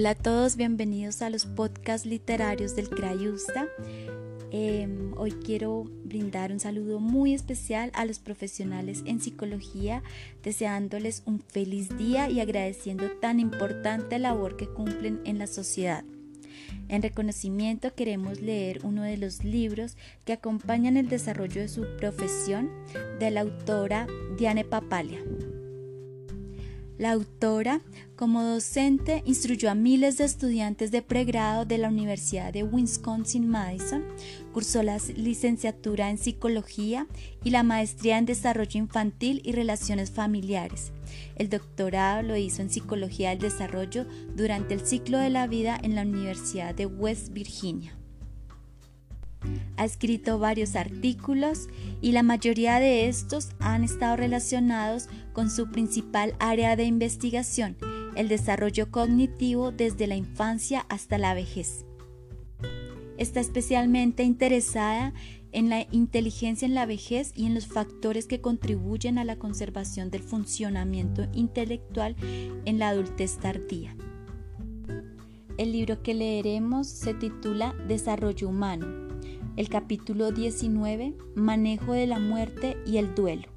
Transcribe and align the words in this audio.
Hola 0.00 0.12
a 0.12 0.14
todos, 0.14 0.56
bienvenidos 0.56 1.20
a 1.20 1.28
los 1.28 1.44
podcasts 1.44 2.06
literarios 2.06 2.74
del 2.74 2.88
Crayusta. 2.88 3.68
Em, 4.50 5.12
hoy 5.18 5.32
quiero 5.32 5.84
brindar 6.06 6.52
un 6.52 6.58
saludo 6.58 7.00
muy 7.00 7.34
especial 7.34 7.90
a 7.92 8.06
los 8.06 8.18
profesionales 8.18 9.02
en 9.04 9.20
psicología, 9.20 10.02
deseándoles 10.42 11.22
un 11.26 11.38
feliz 11.38 11.94
día 11.98 12.30
y 12.30 12.40
agradeciendo 12.40 13.10
tan 13.20 13.40
importante 13.40 14.18
labor 14.18 14.56
que 14.56 14.68
cumplen 14.68 15.20
en 15.26 15.36
la 15.36 15.46
sociedad. 15.46 16.02
En 16.88 17.02
reconocimiento 17.02 17.94
queremos 17.94 18.40
leer 18.40 18.80
uno 18.84 19.02
de 19.02 19.18
los 19.18 19.44
libros 19.44 19.98
que 20.24 20.32
acompañan 20.32 20.96
el 20.96 21.10
desarrollo 21.10 21.60
de 21.60 21.68
su 21.68 21.84
profesión 21.98 22.70
de 23.18 23.30
la 23.30 23.42
autora 23.42 24.06
Diane 24.38 24.64
Papalia. 24.64 25.20
La 27.00 27.12
autora, 27.12 27.80
como 28.14 28.42
docente, 28.42 29.22
instruyó 29.24 29.70
a 29.70 29.74
miles 29.74 30.18
de 30.18 30.24
estudiantes 30.24 30.90
de 30.90 31.00
pregrado 31.00 31.64
de 31.64 31.78
la 31.78 31.88
Universidad 31.88 32.52
de 32.52 32.62
Wisconsin-Madison, 32.62 34.04
cursó 34.52 34.82
la 34.82 34.98
licenciatura 35.16 36.10
en 36.10 36.18
psicología 36.18 37.06
y 37.42 37.48
la 37.48 37.62
maestría 37.62 38.18
en 38.18 38.26
desarrollo 38.26 38.78
infantil 38.78 39.40
y 39.46 39.52
relaciones 39.52 40.10
familiares. 40.10 40.92
El 41.36 41.48
doctorado 41.48 42.20
lo 42.22 42.36
hizo 42.36 42.60
en 42.60 42.68
psicología 42.68 43.30
del 43.30 43.38
desarrollo 43.38 44.04
durante 44.36 44.74
el 44.74 44.84
ciclo 44.86 45.16
de 45.16 45.30
la 45.30 45.46
vida 45.46 45.80
en 45.82 45.94
la 45.94 46.02
Universidad 46.02 46.74
de 46.74 46.84
West 46.84 47.32
Virginia. 47.32 47.96
Ha 49.76 49.84
escrito 49.84 50.38
varios 50.38 50.76
artículos 50.76 51.68
y 52.00 52.12
la 52.12 52.22
mayoría 52.22 52.78
de 52.80 53.08
estos 53.08 53.50
han 53.58 53.84
estado 53.84 54.16
relacionados 54.16 55.08
con 55.32 55.50
su 55.50 55.70
principal 55.70 56.34
área 56.38 56.76
de 56.76 56.84
investigación, 56.84 57.76
el 58.14 58.28
desarrollo 58.28 58.90
cognitivo 58.90 59.72
desde 59.72 60.06
la 60.06 60.16
infancia 60.16 60.84
hasta 60.88 61.16
la 61.18 61.34
vejez. 61.34 61.86
Está 63.16 63.40
especialmente 63.40 64.22
interesada 64.22 65.14
en 65.52 65.68
la 65.68 65.86
inteligencia 65.90 66.66
en 66.66 66.74
la 66.74 66.86
vejez 66.86 67.32
y 67.34 67.46
en 67.46 67.54
los 67.54 67.66
factores 67.66 68.26
que 68.26 68.40
contribuyen 68.40 69.18
a 69.18 69.24
la 69.24 69.36
conservación 69.36 70.10
del 70.10 70.22
funcionamiento 70.22 71.26
intelectual 71.32 72.16
en 72.64 72.78
la 72.78 72.90
adultez 72.90 73.38
tardía. 73.38 73.96
El 75.58 75.72
libro 75.72 76.02
que 76.02 76.14
leeremos 76.14 76.86
se 76.86 77.12
titula 77.12 77.74
Desarrollo 77.88 78.48
Humano 78.48 79.09
el 79.56 79.68
capítulo 79.68 80.32
19, 80.32 81.14
Manejo 81.34 81.92
de 81.92 82.06
la 82.06 82.18
muerte 82.18 82.76
y 82.86 82.98
el 82.98 83.14
duelo. 83.14 83.48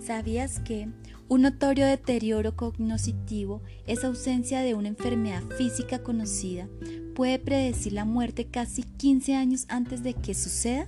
¿Sabías 0.00 0.58
que 0.60 0.88
un 1.28 1.42
notorio 1.42 1.86
deterioro 1.86 2.56
cognoscitivo 2.56 3.62
es 3.86 4.04
ausencia 4.04 4.60
de 4.60 4.74
una 4.74 4.88
enfermedad 4.88 5.42
física 5.56 6.02
conocida? 6.02 6.68
Puede 7.14 7.38
predecir 7.38 7.92
la 7.92 8.04
muerte 8.04 8.46
casi 8.46 8.82
15 8.82 9.34
años 9.34 9.66
antes 9.68 10.02
de 10.02 10.14
que 10.14 10.34
suceda. 10.34 10.86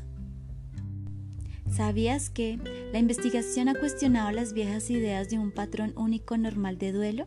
¿Sabías 1.70 2.30
que 2.30 2.58
la 2.92 2.98
investigación 2.98 3.68
ha 3.68 3.74
cuestionado 3.74 4.30
las 4.30 4.52
viejas 4.52 4.90
ideas 4.90 5.28
de 5.28 5.38
un 5.38 5.50
patrón 5.50 5.92
único 5.96 6.36
normal 6.36 6.78
de 6.78 6.92
duelo? 6.92 7.26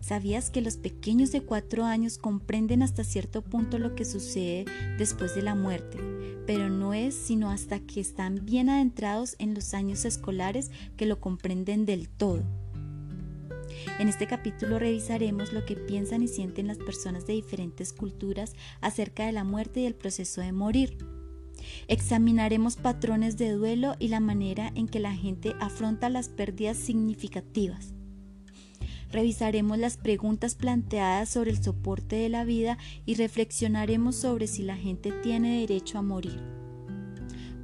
¿Sabías 0.00 0.50
que 0.50 0.60
los 0.60 0.76
pequeños 0.76 1.32
de 1.32 1.42
cuatro 1.42 1.84
años 1.84 2.18
comprenden 2.18 2.82
hasta 2.82 3.04
cierto 3.04 3.42
punto 3.42 3.78
lo 3.78 3.94
que 3.94 4.04
sucede 4.04 4.64
después 4.96 5.34
de 5.34 5.42
la 5.42 5.54
muerte? 5.54 5.98
Pero 6.46 6.68
no 6.70 6.94
es 6.94 7.14
sino 7.14 7.50
hasta 7.50 7.80
que 7.80 8.00
están 8.00 8.44
bien 8.44 8.68
adentrados 8.68 9.36
en 9.38 9.54
los 9.54 9.74
años 9.74 10.04
escolares 10.04 10.70
que 10.96 11.06
lo 11.06 11.20
comprenden 11.20 11.86
del 11.86 12.08
todo. 12.08 12.42
En 13.98 14.08
este 14.08 14.26
capítulo 14.26 14.78
revisaremos 14.78 15.52
lo 15.52 15.64
que 15.64 15.76
piensan 15.76 16.22
y 16.22 16.28
sienten 16.28 16.66
las 16.66 16.78
personas 16.78 17.26
de 17.26 17.34
diferentes 17.34 17.92
culturas 17.92 18.54
acerca 18.80 19.26
de 19.26 19.32
la 19.32 19.44
muerte 19.44 19.80
y 19.80 19.86
el 19.86 19.94
proceso 19.94 20.40
de 20.40 20.52
morir. 20.52 20.98
Examinaremos 21.88 22.76
patrones 22.76 23.36
de 23.36 23.52
duelo 23.52 23.96
y 23.98 24.08
la 24.08 24.20
manera 24.20 24.72
en 24.74 24.88
que 24.88 25.00
la 25.00 25.14
gente 25.14 25.54
afronta 25.60 26.08
las 26.08 26.28
pérdidas 26.28 26.76
significativas. 26.76 27.94
Revisaremos 29.10 29.78
las 29.78 29.96
preguntas 29.96 30.54
planteadas 30.54 31.30
sobre 31.30 31.50
el 31.50 31.62
soporte 31.62 32.16
de 32.16 32.28
la 32.28 32.44
vida 32.44 32.76
y 33.06 33.14
reflexionaremos 33.14 34.16
sobre 34.16 34.46
si 34.46 34.62
la 34.62 34.76
gente 34.76 35.12
tiene 35.12 35.60
derecho 35.60 35.98
a 35.98 36.02
morir. 36.02 36.40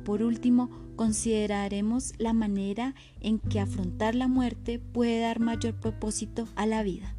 Por 0.05 0.23
último, 0.23 0.71
consideraremos 0.97 2.15
la 2.19 2.33
manera 2.33 2.95
en 3.21 3.39
que 3.39 3.61
afrontar 3.61 4.15
la 4.15 4.29
muerte 4.29 4.79
puede 4.79 5.21
dar 5.21 5.41
mayor 5.41 5.75
propósito 5.75 6.49
a 6.57 6.67
la 6.67 6.83
vida. 6.83 7.15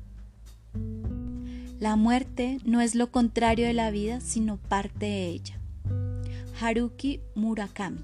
La 1.80 1.96
muerte 1.96 2.60
no 2.64 2.82
es 2.82 2.96
lo 2.96 3.12
contrario 3.12 3.68
de 3.68 3.74
la 3.74 3.92
vida, 3.92 4.22
sino 4.22 4.58
parte 4.58 5.06
de 5.06 5.28
ella. 5.28 5.60
Haruki 6.60 7.20
Murakami. 7.36 8.02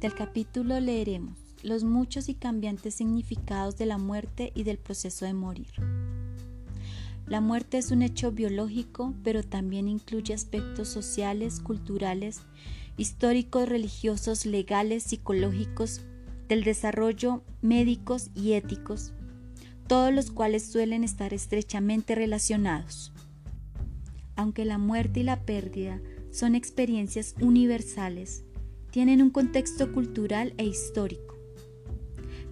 Del 0.00 0.14
capítulo 0.14 0.78
leeremos 0.78 1.45
los 1.66 1.82
muchos 1.84 2.28
y 2.28 2.34
cambiantes 2.34 2.94
significados 2.94 3.76
de 3.76 3.86
la 3.86 3.98
muerte 3.98 4.52
y 4.54 4.62
del 4.62 4.78
proceso 4.78 5.24
de 5.24 5.34
morir. 5.34 5.72
La 7.26 7.40
muerte 7.40 7.78
es 7.78 7.90
un 7.90 8.02
hecho 8.02 8.30
biológico, 8.30 9.14
pero 9.24 9.42
también 9.42 9.88
incluye 9.88 10.32
aspectos 10.32 10.88
sociales, 10.88 11.58
culturales, 11.58 12.42
históricos, 12.96 13.68
religiosos, 13.68 14.46
legales, 14.46 15.02
psicológicos, 15.02 16.02
del 16.48 16.62
desarrollo, 16.62 17.42
médicos 17.62 18.30
y 18.36 18.52
éticos, 18.52 19.12
todos 19.88 20.14
los 20.14 20.30
cuales 20.30 20.64
suelen 20.64 21.02
estar 21.02 21.34
estrechamente 21.34 22.14
relacionados. 22.14 23.12
Aunque 24.36 24.64
la 24.64 24.78
muerte 24.78 25.20
y 25.20 25.22
la 25.24 25.42
pérdida 25.42 26.00
son 26.30 26.54
experiencias 26.54 27.34
universales, 27.40 28.44
tienen 28.92 29.20
un 29.20 29.30
contexto 29.30 29.92
cultural 29.92 30.54
e 30.58 30.64
histórico. 30.64 31.35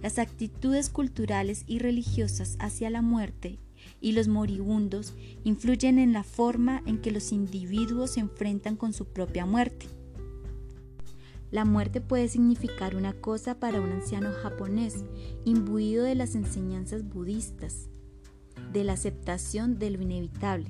Las 0.05 0.19
actitudes 0.19 0.91
culturales 0.91 1.63
y 1.65 1.79
religiosas 1.79 2.57
hacia 2.59 2.91
la 2.91 3.01
muerte 3.01 3.57
y 3.99 4.11
los 4.11 4.27
moribundos 4.27 5.15
influyen 5.43 5.97
en 5.97 6.13
la 6.13 6.21
forma 6.21 6.83
en 6.85 7.01
que 7.01 7.09
los 7.09 7.31
individuos 7.31 8.11
se 8.11 8.19
enfrentan 8.19 8.75
con 8.75 8.93
su 8.93 9.05
propia 9.05 9.47
muerte. 9.47 9.87
La 11.49 11.65
muerte 11.65 12.01
puede 12.01 12.27
significar 12.27 12.95
una 12.95 13.13
cosa 13.13 13.59
para 13.59 13.81
un 13.81 13.93
anciano 13.93 14.31
japonés, 14.43 15.03
imbuido 15.43 16.03
de 16.03 16.13
las 16.13 16.35
enseñanzas 16.35 17.09
budistas, 17.09 17.89
de 18.71 18.83
la 18.83 18.93
aceptación 18.93 19.79
de 19.79 19.89
lo 19.89 20.03
inevitable, 20.03 20.69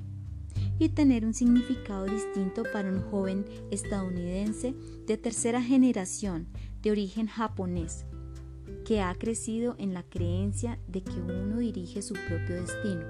y 0.78 0.88
tener 0.88 1.26
un 1.26 1.34
significado 1.34 2.06
distinto 2.06 2.62
para 2.72 2.88
un 2.88 3.02
joven 3.10 3.44
estadounidense 3.70 4.74
de 5.06 5.18
tercera 5.18 5.62
generación 5.62 6.48
de 6.80 6.90
origen 6.90 7.26
japonés, 7.26 8.05
que 8.86 9.00
ha 9.00 9.12
crecido 9.16 9.74
en 9.78 9.92
la 9.94 10.04
creencia 10.04 10.78
de 10.86 11.02
que 11.02 11.20
uno 11.20 11.58
dirige 11.58 12.02
su 12.02 12.14
propio 12.14 12.54
destino. 12.54 13.02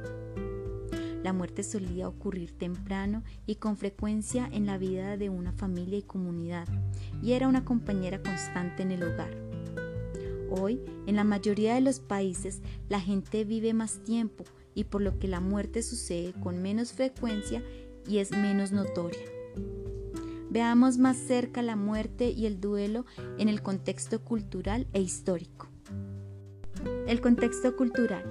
La 1.22 1.34
muerte 1.34 1.62
solía 1.62 2.08
ocurrir 2.08 2.56
temprano 2.56 3.22
y 3.44 3.56
con 3.56 3.76
frecuencia 3.76 4.48
en 4.50 4.64
la 4.64 4.78
vida 4.78 5.18
de 5.18 5.28
una 5.28 5.52
familia 5.52 5.98
y 5.98 6.02
comunidad, 6.02 6.66
y 7.22 7.32
era 7.32 7.46
una 7.46 7.66
compañera 7.66 8.22
constante 8.22 8.84
en 8.84 8.92
el 8.92 9.02
hogar. 9.02 9.36
Hoy, 10.50 10.80
en 11.06 11.16
la 11.16 11.24
mayoría 11.24 11.74
de 11.74 11.82
los 11.82 12.00
países, 12.00 12.62
la 12.88 13.00
gente 13.00 13.44
vive 13.44 13.74
más 13.74 14.02
tiempo 14.02 14.44
y 14.74 14.84
por 14.84 15.02
lo 15.02 15.18
que 15.18 15.28
la 15.28 15.40
muerte 15.40 15.82
sucede 15.82 16.32
con 16.40 16.62
menos 16.62 16.92
frecuencia 16.92 17.62
y 18.08 18.18
es 18.18 18.30
menos 18.30 18.72
notoria. 18.72 19.35
Veamos 20.56 20.96
más 20.96 21.18
cerca 21.18 21.60
la 21.60 21.76
muerte 21.76 22.30
y 22.30 22.46
el 22.46 22.62
duelo 22.62 23.04
en 23.36 23.50
el 23.50 23.60
contexto 23.60 24.24
cultural 24.24 24.86
e 24.94 25.02
histórico. 25.02 25.68
El 27.06 27.20
contexto 27.20 27.76
cultural. 27.76 28.24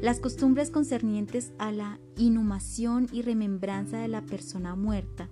Las 0.00 0.20
costumbres 0.20 0.70
concernientes 0.70 1.50
a 1.58 1.72
la 1.72 1.98
inhumación 2.16 3.08
y 3.10 3.22
remembranza 3.22 3.98
de 3.98 4.06
la 4.06 4.22
persona 4.22 4.76
muerta, 4.76 5.28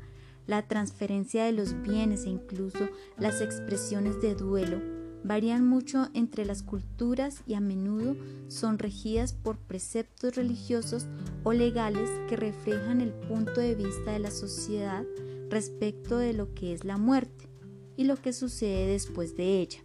la 0.49 0.66
transferencia 0.66 1.44
de 1.44 1.52
los 1.52 1.81
bienes 1.82 2.25
e 2.25 2.31
incluso 2.31 2.88
las 3.16 3.40
expresiones 3.40 4.20
de 4.20 4.34
duelo 4.34 4.82
varían 5.22 5.64
mucho 5.64 6.08
entre 6.14 6.44
las 6.44 6.64
culturas 6.64 7.43
y 7.46 7.55
a 7.55 7.60
menudo 7.60 8.16
son 8.49 8.81
regidas 8.81 9.34
por 9.34 9.56
preceptos 9.56 10.34
religiosos 10.34 11.06
o 11.44 11.52
legales 11.52 12.10
que 12.28 12.34
reflejan 12.34 13.00
el 13.00 13.12
punto 13.12 13.60
de 13.60 13.76
vista 13.76 14.10
de 14.10 14.19
la 14.19 14.32
sociedad 14.32 15.05
respecto 15.50 16.19
de 16.19 16.32
lo 16.32 16.54
que 16.54 16.72
es 16.72 16.84
la 16.84 16.96
muerte 16.96 17.48
y 17.96 18.04
lo 18.04 18.16
que 18.16 18.32
sucede 18.32 18.93
después 18.93 19.37
de 19.37 19.60
ella. 19.60 19.81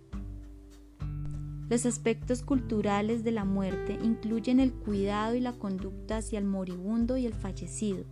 Los 1.70 1.86
aspectos 1.86 2.44
culturales 2.44 3.24
de 3.24 3.32
la 3.32 3.46
muerte 3.46 3.98
incluyen 4.04 4.60
el 4.60 4.74
cuidado 4.74 5.36
y 5.36 5.40
la 5.40 5.54
conducta 5.54 6.18
hacia 6.18 6.38
el 6.38 6.44
moribundo 6.44 7.16
y 7.16 7.26
el 7.26 7.34
fallecido, 7.34 8.04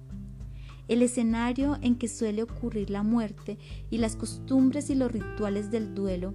el 0.88 1.02
escenario 1.02 1.78
en 1.82 1.98
que 1.98 2.08
suele 2.08 2.42
ocurrir 2.42 2.90
la 2.90 3.04
muerte 3.04 3.58
y 3.90 3.98
las 3.98 4.16
costumbres 4.16 4.90
y 4.90 4.96
los 4.96 5.12
rituales 5.12 5.72
del 5.72 5.94
duelo, 5.94 6.34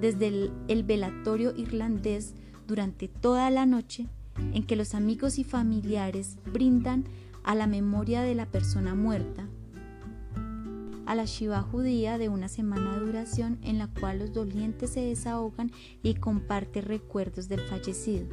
desde 0.00 0.50
el, 0.66 0.82
velatorio 0.82 1.54
irlandés 1.56 2.34
durante 2.66 3.06
toda 3.06 3.50
la 3.50 3.66
noche, 3.66 4.08
en 4.52 4.66
que 4.66 4.74
los 4.74 4.96
amigos 4.96 5.38
y 5.38 5.44
familiares 5.44 6.38
brindan 6.52 7.04
a 7.44 7.54
la 7.54 7.68
memoria 7.68 8.22
de 8.22 8.34
la 8.34 8.46
persona 8.46 8.96
muerta, 8.96 9.48
a 11.06 11.14
la 11.14 11.24
Shiva 11.24 11.62
judía 11.62 12.18
de 12.18 12.28
una 12.28 12.48
semana 12.48 12.94
de 12.94 13.06
duración 13.06 13.58
en 13.62 13.78
la 13.78 13.88
cual 13.88 14.18
los 14.20 14.32
dolientes 14.32 14.90
se 14.90 15.00
desahogan 15.00 15.70
y 16.02 16.14
comparten 16.14 16.84
recuerdos 16.84 17.48
del 17.48 17.60
fallecido. 17.60 18.26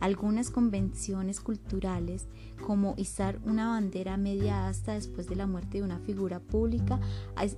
Algunas 0.00 0.50
convenciones 0.50 1.40
culturales, 1.40 2.26
como 2.66 2.94
izar 2.96 3.40
una 3.44 3.68
bandera 3.68 4.16
media 4.16 4.68
hasta 4.68 4.94
después 4.94 5.28
de 5.28 5.36
la 5.36 5.46
muerte 5.46 5.78
de 5.78 5.84
una 5.84 5.98
figura 5.98 6.40
pública, 6.40 7.00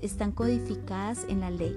están 0.02 0.32
codificadas 0.32 1.24
en 1.28 1.40
la 1.40 1.50
ley. 1.50 1.76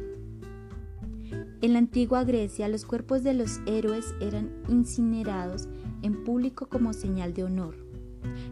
En 1.61 1.73
la 1.73 1.79
antigua 1.79 2.23
Grecia, 2.23 2.67
los 2.67 2.85
cuerpos 2.85 3.23
de 3.23 3.33
los 3.33 3.59
héroes 3.65 4.13
eran 4.19 4.51
incinerados 4.67 5.67
en 6.01 6.23
público 6.23 6.67
como 6.67 6.93
señal 6.93 7.33
de 7.33 7.45
honor. 7.45 7.92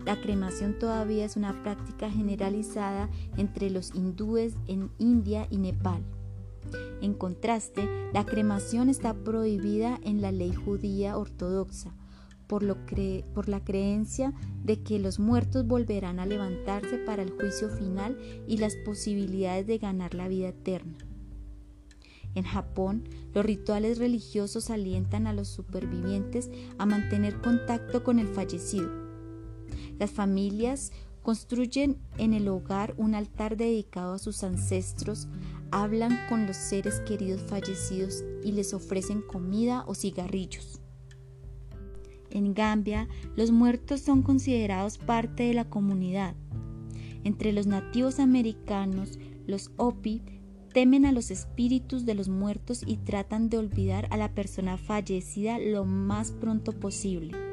La 0.06 0.20
cremación 0.20 0.78
todavía 0.80 1.26
es 1.26 1.36
una 1.36 1.64
práctica 1.64 2.10
generalizada 2.10 3.10
entre 3.38 3.70
los 3.70 3.94
hindúes 3.94 4.54
en 4.68 4.90
India 4.98 5.48
y 5.50 5.58
Nepal. 5.58 6.04
En 7.02 7.14
contraste, 7.14 7.88
la 8.14 8.26
cremación 8.26 8.90
está 8.90 9.14
prohibida 9.14 10.00
en 10.04 10.22
la 10.22 10.32
ley 10.32 10.54
judía 10.54 11.18
ortodoxa, 11.18 11.94
por, 12.48 12.64
lo 12.64 12.78
por, 13.34 13.50
la 13.50 13.64
creencia 13.64 14.34
de 14.64 14.82
que 14.84 15.00
los 15.00 15.20
muertos 15.20 15.66
volverán 15.66 16.20
a 16.20 16.26
levantarse 16.26 16.98
para 16.98 17.24
el 17.24 17.32
juicio 17.32 17.70
final 17.70 18.18
y 18.48 18.58
las 18.58 18.76
posibilidades 18.76 19.68
de 19.68 19.78
ganar 19.78 20.14
la 20.14 20.28
vida 20.28 20.50
eterna. 20.50 20.98
En 22.36 22.44
Japón, 22.44 23.04
los 23.34 23.46
rituales 23.46 23.98
religiosos 23.98 24.70
alientan 24.70 25.28
a 25.28 25.34
los 25.34 25.50
supervivientes 25.50 26.50
a 26.78 26.86
mantener 26.86 27.42
contacto 27.42 28.04
con 28.04 28.20
el 28.20 28.28
fallecido. 28.28 29.11
Las 30.02 30.10
familias 30.10 30.92
construyen 31.22 32.00
en 32.18 32.34
el 32.34 32.48
hogar 32.48 32.96
un 32.98 33.14
altar 33.14 33.56
dedicado 33.56 34.16
a 34.16 34.18
sus 34.18 34.44
ancestros, 34.44 35.28
hablan 35.70 36.18
con 36.28 36.48
los 36.48 36.58
seres 36.58 37.02
queridos 37.02 37.40
fallecidos 37.44 38.24
y 38.44 38.54
les 38.54 38.74
ofrecen 38.74 39.22
comida 39.22 39.84
o 39.86 39.94
cigarrillos. 39.94 40.82
En 42.32 42.56
Gambia, 42.56 43.08
los 43.36 43.52
muertos 43.52 44.02
son 44.02 44.24
considerados 44.24 44.98
parte 44.98 45.44
de 45.44 45.54
la 45.54 45.70
comunidad. 45.70 46.34
Entre 47.24 47.52
los 47.54 47.68
nativos 47.68 48.20
americanos, 48.20 49.20
los 49.46 49.70
Opi 49.78 50.24
temen 50.74 51.06
a 51.06 51.12
los 51.12 51.30
espíritus 51.30 52.08
de 52.08 52.16
los 52.16 52.28
muertos 52.28 52.82
y 52.88 52.98
tratan 52.98 53.50
de 53.50 53.60
olvidar 53.60 54.08
a 54.10 54.18
la 54.18 54.34
persona 54.34 54.78
fallecida 54.78 55.60
lo 55.60 55.86
más 55.86 56.32
pronto 56.32 56.72
posible. 56.72 57.51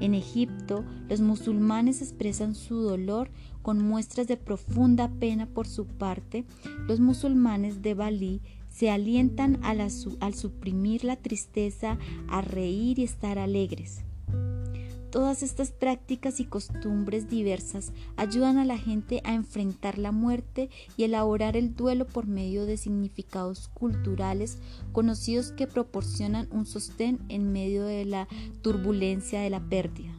En 0.00 0.14
Egipto, 0.14 0.84
los 1.08 1.20
musulmanes 1.20 2.02
expresan 2.02 2.54
su 2.54 2.80
dolor 2.80 3.30
con 3.62 3.82
muestras 3.82 4.26
de 4.26 4.36
profunda 4.36 5.10
pena 5.18 5.46
por 5.46 5.66
su 5.66 5.86
parte. 5.86 6.44
Los 6.86 7.00
musulmanes 7.00 7.82
de 7.82 7.94
Bali 7.94 8.40
se 8.68 8.90
alientan 8.90 9.58
al, 9.62 9.80
al 9.80 10.34
suprimir 10.34 11.04
la 11.04 11.16
tristeza, 11.16 11.98
a 12.28 12.40
reír 12.40 12.98
y 12.98 13.04
estar 13.04 13.38
alegres. 13.38 14.04
Todas 15.10 15.42
estas 15.42 15.72
prácticas 15.72 16.38
y 16.38 16.44
costumbres 16.44 17.30
diversas 17.30 17.92
ayudan 18.16 18.58
a 18.58 18.66
la 18.66 18.76
gente 18.76 19.22
a 19.24 19.32
enfrentar 19.32 19.96
la 19.96 20.12
muerte 20.12 20.68
y 20.98 21.04
elaborar 21.04 21.56
el 21.56 21.74
duelo 21.74 22.06
por 22.06 22.26
medio 22.26 22.66
de 22.66 22.76
significados 22.76 23.68
culturales 23.68 24.58
conocidos 24.92 25.50
que 25.52 25.66
proporcionan 25.66 26.46
un 26.50 26.66
sostén 26.66 27.20
en 27.30 27.52
medio 27.52 27.84
de 27.84 28.04
la 28.04 28.28
turbulencia 28.60 29.40
de 29.40 29.48
la 29.48 29.60
pérdida. 29.60 30.12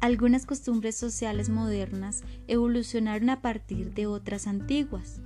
Algunas 0.00 0.44
costumbres 0.44 0.94
sociales 0.94 1.48
modernas 1.48 2.24
evolucionaron 2.46 3.30
a 3.30 3.40
partir 3.40 3.94
de 3.94 4.06
otras 4.06 4.46
antiguas. 4.46 5.22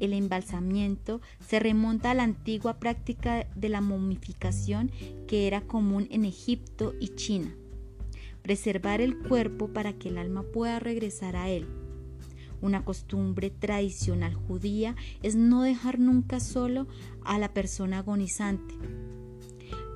El 0.00 0.12
embalsamiento 0.12 1.20
se 1.46 1.58
remonta 1.58 2.10
a 2.10 2.14
la 2.14 2.22
antigua 2.22 2.78
práctica 2.78 3.46
de 3.54 3.68
la 3.68 3.80
momificación 3.80 4.90
que 5.26 5.46
era 5.46 5.62
común 5.62 6.08
en 6.10 6.24
Egipto 6.24 6.94
y 7.00 7.08
China. 7.14 7.54
Preservar 8.42 9.00
el 9.00 9.18
cuerpo 9.18 9.68
para 9.68 9.92
que 9.92 10.08
el 10.08 10.18
alma 10.18 10.42
pueda 10.42 10.78
regresar 10.78 11.36
a 11.36 11.48
él. 11.48 11.66
Una 12.62 12.84
costumbre 12.84 13.50
tradicional 13.50 14.34
judía 14.34 14.96
es 15.22 15.34
no 15.36 15.62
dejar 15.62 15.98
nunca 15.98 16.40
solo 16.40 16.86
a 17.24 17.38
la 17.38 17.54
persona 17.54 17.98
agonizante. 17.98 18.74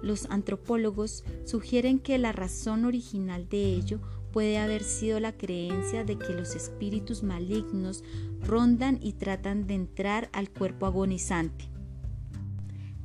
Los 0.05 0.27
antropólogos 0.29 1.25
sugieren 1.47 1.99
que 1.99 2.19
la 2.19 2.31
razón 2.31 2.85
original 2.85 3.49
de 3.49 3.73
ello 3.73 4.01
puede 4.35 4.59
haber 4.59 4.83
sido 4.83 5.19
la 5.19 5.33
creencia 5.33 6.05
de 6.05 6.19
que 6.19 6.35
los 6.35 6.55
espíritus 6.55 7.23
malignos 7.23 8.05
rondan 8.43 8.99
y 9.01 9.15
tratan 9.15 9.67
de 9.67 9.73
entrar 9.75 10.29
al 10.35 10.51
cuerpo 10.51 10.85
agonizante. 10.85 11.71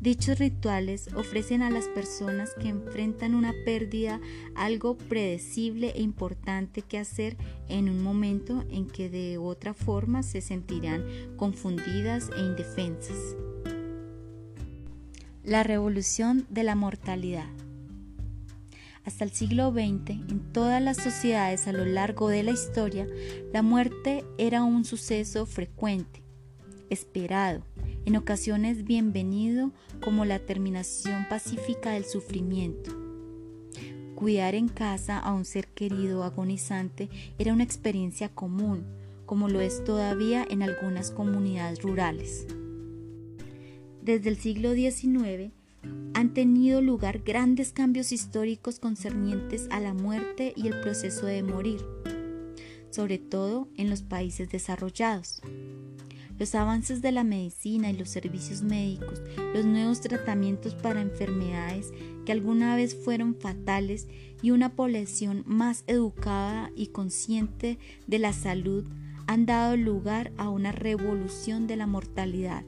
Dichos 0.01 0.39
rituales 0.39 1.07
ofrecen 1.15 1.61
a 1.61 1.69
las 1.69 1.87
personas 1.87 2.53
que 2.53 2.67
enfrentan 2.67 3.33
una 3.33 3.53
pérdida 3.63 4.19
algo 4.55 4.97
predecible 4.97 5.93
e 5.95 6.01
importante 6.01 6.81
que 6.81 6.97
hacer 6.97 7.37
en 7.69 7.89
un 7.89 8.03
momento 8.03 8.65
en 8.69 8.87
que 8.87 9.09
de 9.09 9.37
otra 9.37 9.73
forma 9.73 10.21
se 10.21 10.41
sentirán 10.41 11.05
confundidas 11.37 12.29
e 12.35 12.41
indefensas. 12.41 13.37
La 15.49 15.63
revolución 15.63 16.45
de 16.51 16.61
la 16.61 16.75
mortalidad. 16.75 17.49
Hasta 19.03 19.23
el 19.23 19.31
siglo 19.31 19.71
XX, 19.71 20.11
en 20.11 20.53
todas 20.53 20.79
las 20.79 20.97
sociedades 20.97 21.67
a 21.67 21.73
lo 21.73 21.85
largo 21.85 22.29
de 22.29 22.43
la 22.43 22.51
historia, 22.51 23.07
la 23.51 23.63
muerte 23.63 24.23
era 24.37 24.63
un 24.63 24.85
suceso 24.85 25.47
frecuente, 25.47 26.21
esperado, 26.91 27.63
en 28.05 28.15
ocasiones 28.15 28.83
bienvenido 28.83 29.71
como 30.03 30.23
la 30.23 30.37
terminación 30.37 31.25
pacífica 31.27 31.93
del 31.93 32.05
sufrimiento. 32.05 32.95
Cuidar 34.13 34.53
en 34.53 34.67
casa 34.67 35.17
a 35.17 35.33
un 35.33 35.45
ser 35.45 35.67
querido 35.69 36.23
agonizante 36.23 37.09
era 37.39 37.53
una 37.53 37.63
experiencia 37.63 38.29
común, 38.29 38.85
como 39.25 39.49
lo 39.49 39.61
es 39.61 39.83
todavía 39.83 40.45
en 40.47 40.61
algunas 40.61 41.09
comunidades 41.09 41.81
rurales. 41.81 42.45
Desde 44.01 44.29
el 44.29 44.37
siglo 44.37 44.73
XIX, 44.73 45.51
han 46.13 46.33
tenido 46.33 46.81
lugar 46.81 47.19
grandes 47.19 47.71
cambios 47.71 48.11
históricos 48.11 48.79
concernientes 48.79 49.67
a 49.71 49.79
la 49.79 49.93
muerte 49.93 50.53
y 50.55 50.67
el 50.67 50.79
proceso 50.81 51.25
de 51.25 51.43
morir, 51.43 51.81
sobre 52.89 53.17
todo 53.17 53.67
en 53.77 53.89
los 53.89 54.01
países 54.01 54.49
desarrollados. 54.49 55.41
Los 56.37 56.55
avances 56.55 57.01
de 57.01 57.11
la 57.11 57.25
medicina 57.25 57.89
y 57.89 57.97
los 57.97 58.09
servicios 58.09 58.61
médicos, 58.61 59.21
los 59.53 59.65
nuevos 59.65 59.99
tratamientos 59.99 60.73
para 60.73 61.01
enfermedades 61.01 61.91
que 62.25 62.31
alguna 62.31 62.77
vez 62.77 62.95
fueron 62.95 63.35
fatales 63.35 64.07
y 64.41 64.51
una 64.51 64.73
población 64.73 65.43
más 65.45 65.83
educada 65.87 66.71
y 66.75 66.87
consciente 66.87 67.77
de 68.07 68.19
la 68.19 68.31
salud 68.31 68.85
han 69.27 69.45
dado 69.45 69.75
lugar 69.75 70.31
a 70.37 70.49
una 70.49 70.71
revolución 70.71 71.67
de 71.67 71.75
la 71.75 71.87
mortalidad. 71.87 72.63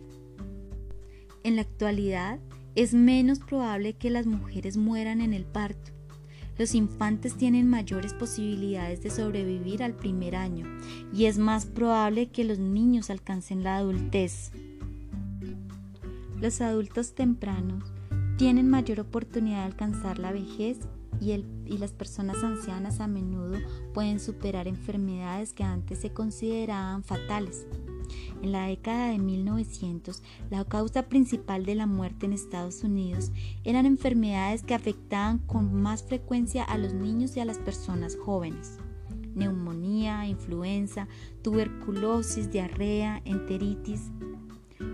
En 1.44 1.56
la 1.56 1.64
actualidad, 1.64 2.40
es 2.76 2.94
menos 2.94 3.40
probable 3.40 3.94
que 3.94 4.10
las 4.10 4.26
mujeres 4.26 4.78
mueran 4.78 5.22
en 5.22 5.34
el 5.34 5.44
parto. 5.44 5.92
Los 6.58 6.76
infantes 6.76 7.36
tienen 7.36 7.68
mayores 7.68 8.14
posibilidades 8.14 9.02
de 9.02 9.10
sobrevivir 9.10 9.84
al 9.84 9.94
primer 9.94 10.36
año 10.36 10.68
y 11.14 11.26
es 11.26 11.38
más 11.38 11.66
probable 11.66 12.28
que 12.28 12.44
los 12.44 12.60
niños 12.60 13.10
alcancen 13.10 13.64
la 13.64 13.78
adultez. 13.78 14.52
Los 16.40 16.62
adultos 16.62 17.14
tempranos 17.16 17.84
tienen 18.38 18.70
mayor 18.70 19.00
oportunidad 19.00 19.60
de 19.60 19.66
alcanzar 19.66 20.20
la 20.20 20.32
vejez 20.32 20.80
y, 21.20 21.78
las 21.78 21.92
personas 21.92 22.44
ancianas 22.44 23.00
a 23.00 23.08
menudo 23.08 23.58
pueden 23.94 24.20
superar 24.20 24.68
enfermedades 24.68 25.54
que 25.54 25.64
antes 25.64 26.00
se 26.00 26.12
consideraban 26.12 27.04
fatales. 27.04 27.68
En 28.42 28.52
la 28.52 28.68
década 28.68 29.10
de 29.10 29.20
1900, 29.20 30.24
la 30.50 30.66
causa 30.66 31.04
principal 31.04 31.66
de 31.66 31.76
la 31.76 31.86
muerte 31.86 32.26
en 32.26 32.34
Estados 32.34 32.84
Unidos 32.84 33.32
eran 33.64 33.86
enfermedades 33.86 34.64
que 34.64 34.74
afectaban 34.74 35.38
con 35.40 35.74
más 35.74 36.04
frecuencia 36.04 36.64
a 36.64 36.78
los 36.78 36.94
niños 36.94 37.38
y 37.38 37.40
a 37.40 37.46
las 37.46 37.60
personas 37.60 38.18
jóvenes. 38.18 38.80
Neumonía, 39.36 40.26
influenza, 40.26 41.08
tuberculosis, 41.44 42.52
diarrea, 42.52 43.22
enteritis, 43.26 44.12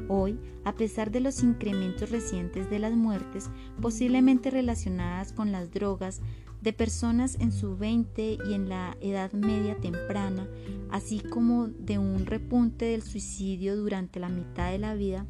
Hoy, 0.10 0.40
a 0.64 0.74
pesar 0.74 1.12
de 1.12 1.20
los 1.20 1.44
incrementos 1.44 2.10
recientes 2.10 2.70
de 2.70 2.80
las 2.80 2.94
muertes, 2.94 3.50
posiblemente 3.82 4.50
relacionadas 4.50 5.34
con 5.34 5.52
las 5.52 5.72
drogas, 5.72 6.22
de 6.68 6.74
personas 6.74 7.38
en 7.40 7.54
su 7.54 7.78
20 7.78 8.40
y 8.46 8.54
en 8.54 8.68
la 8.68 8.98
edad 9.00 9.32
media 9.32 9.78
temprana, 9.78 10.50
así 10.92 11.22
como 11.22 11.68
de 11.68 11.98
un 11.98 12.26
repunte 12.26 12.84
del 12.84 13.04
suicidio 13.04 13.78
durante 13.78 14.20
la 14.20 14.28
mitad 14.28 14.70
de 14.70 14.78
la 14.78 14.94
vida, 14.94 15.26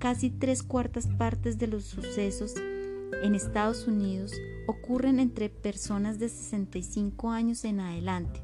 casi 0.00 0.30
tres 0.30 0.64
cuartas 0.64 1.06
partes 1.06 1.58
de 1.58 1.68
los 1.68 1.84
sucesos 1.84 2.54
en 3.22 3.36
Estados 3.36 3.86
Unidos 3.86 4.32
ocurren 4.66 5.20
entre 5.20 5.48
personas 5.48 6.18
de 6.18 6.28
65 6.28 7.30
años 7.30 7.64
en 7.64 7.78
adelante. 7.78 8.42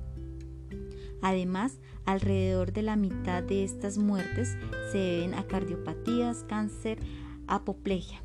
Además, 1.23 1.81
alrededor 2.05 2.73
de 2.73 2.83
la 2.83 2.95
mitad 2.95 3.43
de 3.43 3.65
estas 3.65 3.99
muertes 3.99 4.57
se 4.93 4.99
deben 4.99 5.35
a 5.35 5.49
cardiopatías, 5.49 6.45
cáncer, 6.45 7.01
apoplejia. 7.49 8.23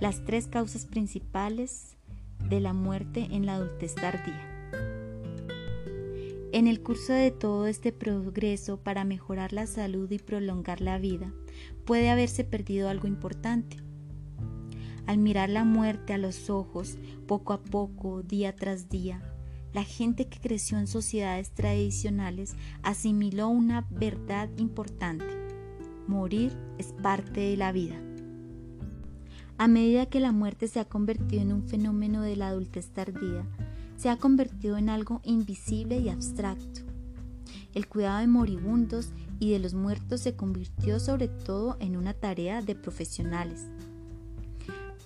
Las 0.00 0.24
tres 0.24 0.46
causas 0.46 0.86
principales 0.86 1.97
de 2.44 2.60
la 2.60 2.72
muerte 2.72 3.28
en 3.30 3.46
la 3.46 3.54
adultez 3.54 3.94
tardía. 3.94 4.44
En 6.50 6.66
el 6.66 6.82
curso 6.82 7.12
de 7.12 7.30
todo 7.30 7.66
este 7.66 7.92
progreso 7.92 8.78
para 8.78 9.04
mejorar 9.04 9.52
la 9.52 9.66
salud 9.66 10.10
y 10.10 10.18
prolongar 10.18 10.80
la 10.80 10.98
vida, 10.98 11.32
puede 11.84 12.08
haberse 12.08 12.42
perdido 12.42 12.88
algo 12.88 13.06
importante. 13.06 13.76
Al 15.06 15.18
mirar 15.18 15.50
la 15.50 15.64
muerte 15.64 16.14
a 16.14 16.18
los 16.18 16.48
ojos, 16.48 16.98
poco 17.26 17.52
a 17.52 17.62
poco, 17.62 18.22
día 18.22 18.56
tras 18.56 18.88
día, 18.88 19.22
la 19.74 19.84
gente 19.84 20.28
que 20.28 20.40
creció 20.40 20.78
en 20.78 20.86
sociedades 20.86 21.50
tradicionales 21.52 22.56
asimiló 22.82 23.48
una 23.48 23.86
verdad 23.90 24.48
importante. 24.56 25.26
Morir 26.06 26.56
es 26.78 26.94
parte 26.94 27.40
de 27.40 27.56
la 27.58 27.72
vida. 27.72 28.07
A 29.58 29.66
medida 29.66 30.06
que 30.06 30.20
la 30.20 30.30
muerte 30.30 30.68
se 30.68 30.78
ha 30.78 30.84
convertido 30.84 31.42
en 31.42 31.52
un 31.52 31.64
fenómeno 31.64 32.22
de 32.22 32.36
la 32.36 32.46
adultez 32.46 32.90
tardía, 32.90 33.44
se 33.96 34.08
ha 34.08 34.16
convertido 34.16 34.76
en 34.78 34.88
algo 34.88 35.20
invisible 35.24 35.98
y 35.98 36.08
abstracto. 36.08 36.82
El 37.74 37.88
cuidado 37.88 38.20
de 38.20 38.28
moribundos 38.28 39.10
y 39.40 39.50
de 39.50 39.58
los 39.58 39.74
muertos 39.74 40.20
se 40.20 40.36
convirtió 40.36 41.00
sobre 41.00 41.26
todo 41.26 41.76
en 41.80 41.96
una 41.96 42.14
tarea 42.14 42.62
de 42.62 42.76
profesionales. 42.76 43.66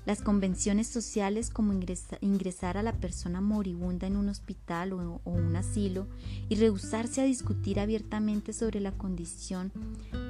Las 0.04 0.20
convenciones 0.20 0.86
sociales 0.86 1.48
como 1.48 1.72
ingresar 2.20 2.76
a 2.76 2.82
la 2.82 2.92
persona 2.92 3.40
moribunda 3.40 4.06
en 4.06 4.18
un 4.18 4.28
hospital 4.28 4.92
o, 4.92 5.22
o 5.24 5.30
un 5.30 5.56
asilo 5.56 6.08
y 6.50 6.56
rehusarse 6.56 7.22
a 7.22 7.24
discutir 7.24 7.80
abiertamente 7.80 8.52
sobre 8.52 8.80
la 8.80 8.92
condición 8.92 9.72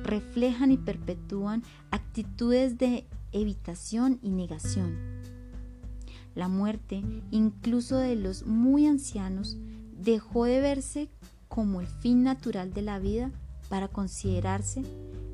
reflejan 0.05 0.71
y 0.71 0.76
perpetúan 0.76 1.64
actitudes 1.91 2.79
de 2.79 3.07
evitación 3.32 4.18
y 4.22 4.30
negación. 4.30 4.96
La 6.34 6.48
muerte, 6.48 7.02
incluso 7.30 7.96
de 7.96 8.16
los 8.16 8.46
muy 8.46 8.86
ancianos, 8.86 9.58
dejó 9.98 10.44
de 10.44 10.60
verse 10.60 11.10
como 11.48 11.80
el 11.80 11.86
fin 11.86 12.22
natural 12.22 12.72
de 12.72 12.82
la 12.82 12.98
vida 12.98 13.30
para 13.68 13.88
considerarse 13.88 14.82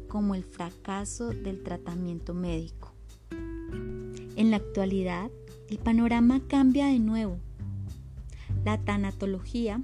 como 0.08 0.34
el 0.34 0.42
fracaso 0.42 1.28
del 1.28 1.62
tratamiento 1.62 2.34
médico. 2.34 2.92
En 3.30 4.50
la 4.50 4.56
actualidad, 4.56 5.30
el 5.68 5.78
panorama 5.78 6.40
cambia 6.48 6.86
de 6.86 6.98
nuevo. 6.98 7.38
La 8.64 8.78
tanatología, 8.78 9.82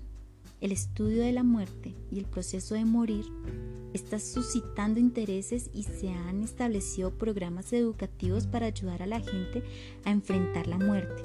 el 0.65 0.73
estudio 0.73 1.23
de 1.23 1.33
la 1.33 1.43
muerte 1.43 1.95
y 2.11 2.19
el 2.19 2.25
proceso 2.25 2.75
de 2.75 2.87
morir 2.87 3.27
está 3.93 4.19
suscitando 4.19 4.99
intereses 4.99 5.69
y 5.75 5.83
se 5.83 6.09
han 6.09 6.43
establecido 6.43 7.19
programas 7.19 7.71
educativos 7.75 8.47
para 8.47 8.65
ayudar 8.65 9.03
a 9.03 9.07
la 9.07 9.21
gente 9.21 9.63
a 10.07 10.11
enfrentar 10.11 10.67
la 10.67 10.79
muerte. 10.79 11.23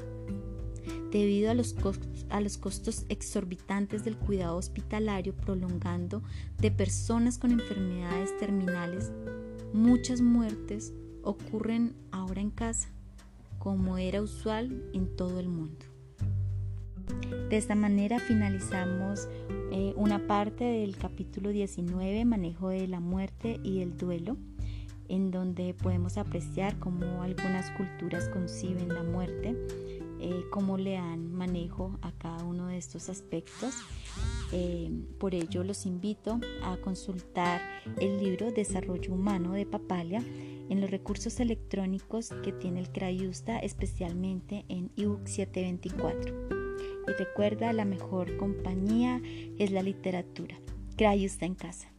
Debido 1.14 1.52
a 1.52 1.54
los, 1.54 1.72
costos, 1.72 2.26
a 2.30 2.42
los 2.42 2.58
costos 2.58 3.06
exorbitantes 3.08 4.04
del 4.04 4.18
cuidado 4.18 4.58
hospitalario 4.58 5.34
prolongando 5.34 6.22
de 6.58 6.72
personas 6.72 7.38
con 7.38 7.52
enfermedades 7.52 8.38
terminales, 8.40 9.10
muchas 9.72 10.20
muertes 10.20 10.92
ocurren 11.24 11.96
ahora 12.12 12.42
en 12.42 12.52
casa, 12.52 12.90
como 13.58 13.98
era 13.98 14.22
usual 14.22 14.84
en 14.94 15.16
todo 15.16 15.40
el 15.40 15.48
mundo. 15.48 15.89
De 17.50 17.58
esta 17.58 17.76
manera 17.76 18.20
finalizamos 18.20 19.28
eh, 19.72 19.94
una 19.96 20.28
parte 20.28 20.64
del 20.64 20.98
capítulo 20.98 21.50
19, 21.50 22.26
manejo 22.26 22.70
de 22.70 22.88
la 22.88 23.00
muerte 23.00 23.60
y 23.64 23.82
el 23.82 23.98
duelo, 23.98 24.38
en 25.08 25.32
donde 25.32 25.74
podemos 25.74 26.18
apreciar 26.18 26.78
cómo 26.80 27.24
algunas 27.24 27.72
culturas 27.72 28.30
conciben 28.30 28.90
la 28.90 29.04
muerte, 29.04 29.56
eh, 30.22 30.44
cómo 30.52 30.78
le 30.78 30.94
dan 30.94 31.32
manejo 31.34 31.98
a 32.02 32.12
cada 32.12 32.44
uno 32.44 32.68
de 32.68 32.78
estos 32.78 33.10
aspectos. 33.10 33.76
Eh, 34.52 34.92
por 35.20 35.34
ello 35.34 35.64
los 35.64 35.86
invito 35.86 36.40
a 36.64 36.78
consultar 36.78 37.62
el 38.00 38.20
libro 38.20 38.52
Desarrollo 38.52 39.14
Humano 39.14 39.54
de 39.54 39.66
Papalia 39.66 40.24
en 40.70 40.82
los 40.82 40.92
recursos 40.92 41.40
electrónicos 41.40 42.30
que 42.44 42.52
tiene 42.52 42.80
el 42.80 42.92
Crayusta, 42.92 43.60
especialmente 43.60 44.66
en 44.68 44.92
ebook 44.98 45.26
724. 45.26 46.59
Y 47.10 47.14
recuerda, 47.14 47.74
la 47.74 47.86
mejor 47.86 48.38
compañía 48.38 49.20
es 49.58 49.72
la 49.72 49.82
literatura. 49.82 50.56
Cray 50.96 51.26
está 51.26 51.46
en 51.48 51.56
casa. 51.56 51.90